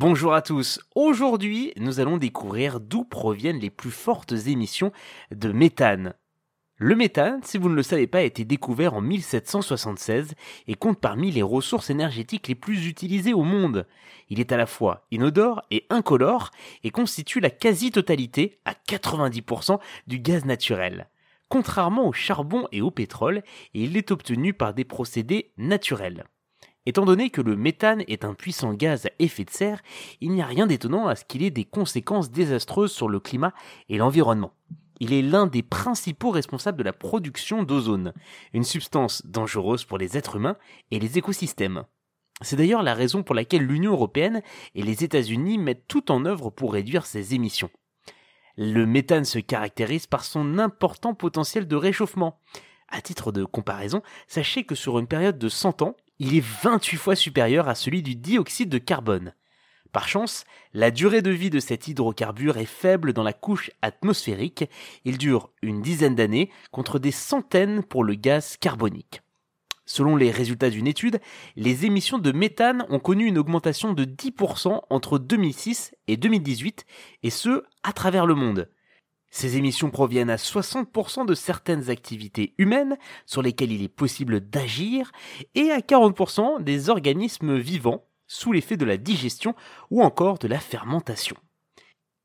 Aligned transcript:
Bonjour 0.00 0.32
à 0.32 0.42
tous. 0.42 0.78
Aujourd'hui, 0.94 1.72
nous 1.76 1.98
allons 1.98 2.18
découvrir 2.18 2.78
d'où 2.78 3.02
proviennent 3.02 3.58
les 3.58 3.68
plus 3.68 3.90
fortes 3.90 4.30
émissions 4.46 4.92
de 5.32 5.50
méthane. 5.50 6.14
Le 6.76 6.94
méthane, 6.94 7.40
si 7.42 7.58
vous 7.58 7.68
ne 7.68 7.74
le 7.74 7.82
savez 7.82 8.06
pas, 8.06 8.18
a 8.18 8.22
été 8.22 8.44
découvert 8.44 8.94
en 8.94 9.00
1776 9.00 10.34
et 10.68 10.74
compte 10.76 11.00
parmi 11.00 11.32
les 11.32 11.42
ressources 11.42 11.90
énergétiques 11.90 12.46
les 12.46 12.54
plus 12.54 12.86
utilisées 12.86 13.34
au 13.34 13.42
monde. 13.42 13.88
Il 14.28 14.38
est 14.38 14.52
à 14.52 14.56
la 14.56 14.66
fois 14.66 15.04
inodore 15.10 15.62
et 15.72 15.84
incolore 15.90 16.52
et 16.84 16.92
constitue 16.92 17.40
la 17.40 17.50
quasi-totalité, 17.50 18.60
à 18.64 18.74
90%, 18.74 19.80
du 20.06 20.20
gaz 20.20 20.44
naturel. 20.44 21.08
Contrairement 21.48 22.06
au 22.06 22.12
charbon 22.12 22.68
et 22.70 22.82
au 22.82 22.92
pétrole, 22.92 23.42
il 23.74 23.96
est 23.96 24.12
obtenu 24.12 24.54
par 24.54 24.74
des 24.74 24.84
procédés 24.84 25.50
naturels. 25.56 26.24
Étant 26.88 27.04
donné 27.04 27.28
que 27.28 27.42
le 27.42 27.54
méthane 27.54 28.02
est 28.08 28.24
un 28.24 28.32
puissant 28.32 28.72
gaz 28.72 29.04
à 29.04 29.10
effet 29.18 29.44
de 29.44 29.50
serre, 29.50 29.82
il 30.22 30.30
n'y 30.30 30.40
a 30.40 30.46
rien 30.46 30.66
d'étonnant 30.66 31.06
à 31.06 31.16
ce 31.16 31.24
qu'il 31.26 31.42
ait 31.42 31.50
des 31.50 31.66
conséquences 31.66 32.30
désastreuses 32.30 32.92
sur 32.92 33.10
le 33.10 33.20
climat 33.20 33.52
et 33.90 33.98
l'environnement. 33.98 34.54
Il 34.98 35.12
est 35.12 35.20
l'un 35.20 35.46
des 35.46 35.62
principaux 35.62 36.30
responsables 36.30 36.78
de 36.78 36.82
la 36.82 36.94
production 36.94 37.62
d'ozone, 37.62 38.14
une 38.54 38.64
substance 38.64 39.22
dangereuse 39.26 39.84
pour 39.84 39.98
les 39.98 40.16
êtres 40.16 40.36
humains 40.36 40.56
et 40.90 40.98
les 40.98 41.18
écosystèmes. 41.18 41.84
C'est 42.40 42.56
d'ailleurs 42.56 42.82
la 42.82 42.94
raison 42.94 43.22
pour 43.22 43.34
laquelle 43.34 43.66
l'Union 43.66 43.92
européenne 43.92 44.40
et 44.74 44.82
les 44.82 45.04
États-Unis 45.04 45.58
mettent 45.58 45.88
tout 45.88 46.10
en 46.10 46.24
œuvre 46.24 46.48
pour 46.48 46.72
réduire 46.72 47.04
ces 47.04 47.34
émissions. 47.34 47.70
Le 48.56 48.86
méthane 48.86 49.26
se 49.26 49.40
caractérise 49.40 50.06
par 50.06 50.24
son 50.24 50.58
important 50.58 51.12
potentiel 51.12 51.68
de 51.68 51.76
réchauffement. 51.76 52.40
À 52.88 53.02
titre 53.02 53.30
de 53.30 53.44
comparaison, 53.44 54.02
sachez 54.26 54.64
que 54.64 54.74
sur 54.74 54.98
une 54.98 55.06
période 55.06 55.38
de 55.38 55.50
100 55.50 55.82
ans, 55.82 55.94
il 56.18 56.34
est 56.36 56.44
28 56.44 56.96
fois 56.96 57.16
supérieur 57.16 57.68
à 57.68 57.74
celui 57.74 58.02
du 58.02 58.14
dioxyde 58.14 58.68
de 58.68 58.78
carbone. 58.78 59.34
Par 59.92 60.08
chance, 60.08 60.44
la 60.74 60.90
durée 60.90 61.22
de 61.22 61.30
vie 61.30 61.50
de 61.50 61.60
cet 61.60 61.88
hydrocarbure 61.88 62.58
est 62.58 62.66
faible 62.66 63.12
dans 63.12 63.22
la 63.22 63.32
couche 63.32 63.70
atmosphérique, 63.80 64.64
il 65.04 65.16
dure 65.16 65.50
une 65.62 65.80
dizaine 65.80 66.14
d'années 66.14 66.50
contre 66.70 66.98
des 66.98 67.10
centaines 67.10 67.82
pour 67.82 68.04
le 68.04 68.14
gaz 68.14 68.56
carbonique. 68.58 69.22
Selon 69.86 70.16
les 70.16 70.30
résultats 70.30 70.68
d'une 70.68 70.86
étude, 70.86 71.18
les 71.56 71.86
émissions 71.86 72.18
de 72.18 72.32
méthane 72.32 72.84
ont 72.90 72.98
connu 72.98 73.24
une 73.24 73.38
augmentation 73.38 73.94
de 73.94 74.04
10% 74.04 74.82
entre 74.90 75.18
2006 75.18 75.94
et 76.08 76.18
2018, 76.18 76.84
et 77.22 77.30
ce, 77.30 77.64
à 77.82 77.94
travers 77.94 78.26
le 78.26 78.34
monde. 78.34 78.68
Ces 79.30 79.56
émissions 79.56 79.90
proviennent 79.90 80.30
à 80.30 80.36
60% 80.36 81.26
de 81.26 81.34
certaines 81.34 81.90
activités 81.90 82.54
humaines 82.58 82.96
sur 83.26 83.42
lesquelles 83.42 83.72
il 83.72 83.82
est 83.82 83.88
possible 83.88 84.40
d'agir 84.40 85.12
et 85.54 85.70
à 85.70 85.80
40% 85.80 86.62
des 86.62 86.88
organismes 86.90 87.58
vivants 87.58 88.06
sous 88.26 88.52
l'effet 88.52 88.76
de 88.76 88.84
la 88.84 88.96
digestion 88.96 89.54
ou 89.90 90.02
encore 90.02 90.38
de 90.38 90.48
la 90.48 90.60
fermentation. 90.60 91.36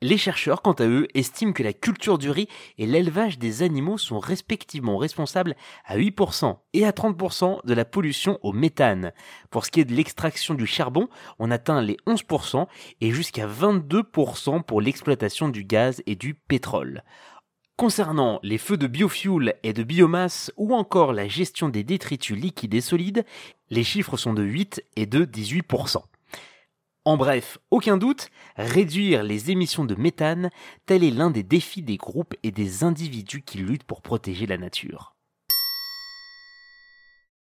Les 0.00 0.16
chercheurs, 0.16 0.62
quant 0.62 0.74
à 0.74 0.86
eux, 0.86 1.08
estiment 1.14 1.52
que 1.52 1.64
la 1.64 1.72
culture 1.72 2.18
du 2.18 2.30
riz 2.30 2.46
et 2.78 2.86
l'élevage 2.86 3.40
des 3.40 3.64
animaux 3.64 3.98
sont 3.98 4.20
respectivement 4.20 4.96
responsables 4.96 5.56
à 5.84 5.98
8% 5.98 6.56
et 6.72 6.86
à 6.86 6.92
30% 6.92 7.66
de 7.66 7.74
la 7.74 7.84
pollution 7.84 8.38
au 8.42 8.52
méthane. 8.52 9.12
Pour 9.50 9.66
ce 9.66 9.72
qui 9.72 9.80
est 9.80 9.84
de 9.84 9.94
l'extraction 9.94 10.54
du 10.54 10.66
charbon, 10.66 11.08
on 11.40 11.50
atteint 11.50 11.82
les 11.82 11.96
11% 12.06 12.68
et 13.00 13.10
jusqu'à 13.10 13.48
22% 13.48 14.62
pour 14.62 14.80
l'exploitation 14.80 15.48
du 15.48 15.64
gaz 15.64 16.00
et 16.06 16.14
du 16.14 16.34
pétrole. 16.34 17.02
Concernant 17.76 18.38
les 18.44 18.58
feux 18.58 18.76
de 18.76 18.86
biofuel 18.86 19.54
et 19.64 19.72
de 19.72 19.82
biomasse 19.82 20.52
ou 20.56 20.76
encore 20.76 21.12
la 21.12 21.26
gestion 21.26 21.68
des 21.68 21.82
détritus 21.82 22.36
liquides 22.36 22.74
et 22.74 22.80
solides, 22.80 23.24
les 23.70 23.82
chiffres 23.82 24.16
sont 24.16 24.32
de 24.32 24.44
8 24.44 24.80
et 24.94 25.06
de 25.06 25.24
18%. 25.24 26.02
En 27.08 27.16
bref, 27.16 27.56
aucun 27.70 27.96
doute, 27.96 28.28
réduire 28.56 29.22
les 29.22 29.50
émissions 29.50 29.86
de 29.86 29.94
méthane, 29.94 30.50
tel 30.84 31.02
est 31.02 31.10
l'un 31.10 31.30
des 31.30 31.42
défis 31.42 31.80
des 31.80 31.96
groupes 31.96 32.34
et 32.42 32.50
des 32.50 32.84
individus 32.84 33.40
qui 33.40 33.56
luttent 33.56 33.84
pour 33.84 34.02
protéger 34.02 34.44
la 34.44 34.58
nature. 34.58 35.17